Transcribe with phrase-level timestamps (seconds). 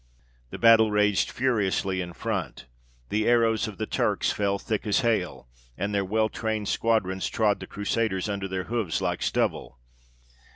[0.49, 2.65] The battle raged furiously in front;
[3.09, 7.59] the arrows of the Turks fell thick as hail, and their well trained squadrons trod
[7.59, 9.77] the Crusaders under their hoofs like stubble.